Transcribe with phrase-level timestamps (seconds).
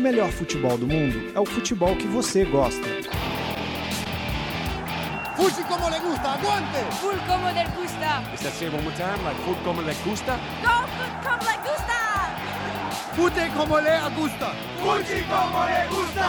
[0.00, 2.88] o melhor futebol do mundo é o futebol que você gosta.
[5.36, 6.78] Fuji como le gusta, aguante!
[7.00, 8.22] Full como le gusta.
[8.32, 9.22] Is that say one more time?
[9.24, 10.38] Like food como le gusta?
[10.62, 11.98] Go food como le gusta.
[13.14, 14.54] Fute como le gusta!
[14.80, 16.28] Fuji como le gusta.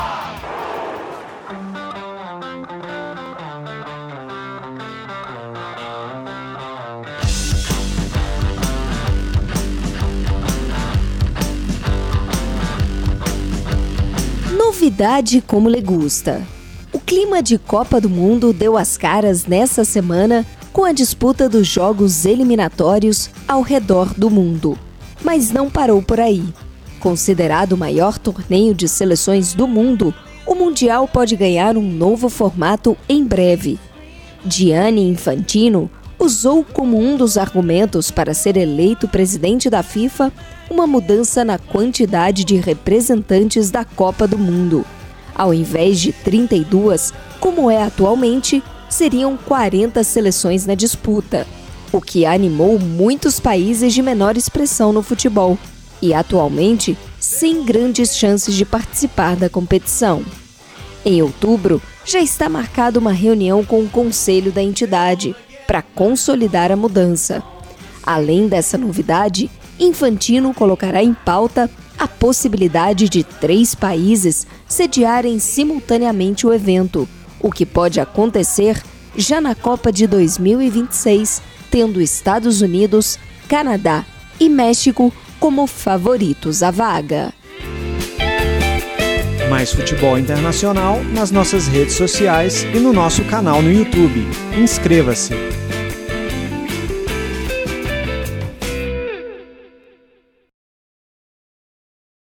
[14.82, 16.42] Novidade como le gusta.
[16.92, 21.68] O clima de Copa do Mundo deu as caras nessa semana com a disputa dos
[21.68, 24.76] jogos eliminatórios ao redor do mundo.
[25.24, 26.44] Mas não parou por aí.
[27.00, 30.12] Considerado o maior torneio de seleções do mundo,
[30.48, 33.80] o Mundial pode ganhar um novo formato em breve.
[34.44, 40.32] Gianni Infantino usou como um dos argumentos para ser eleito presidente da FIFA
[40.70, 44.86] uma mudança na quantidade de representantes da Copa do Mundo.
[45.34, 51.48] Ao invés de 32, como é atualmente, seriam 40 seleções na disputa,
[51.92, 55.58] o que animou muitos países de menor expressão no futebol
[56.02, 60.24] e atualmente sem grandes chances de participar da competição.
[61.04, 65.36] Em outubro, já está marcada uma reunião com o conselho da entidade
[65.72, 67.42] para consolidar a mudança.
[68.04, 76.54] Além dessa novidade, Infantino colocará em pauta a possibilidade de três países sediarem simultaneamente o
[76.54, 77.08] evento,
[77.40, 78.84] o que pode acontecer
[79.16, 84.06] já na Copa de 2026, tendo Estados Unidos, Canadá
[84.42, 87.34] e México como favoritos à vaga.
[89.50, 94.28] Mais futebol internacional nas nossas redes sociais e no nosso canal no YouTube.
[94.58, 95.61] Inscreva-se!